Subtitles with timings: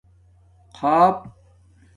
[0.77, 1.15] خپ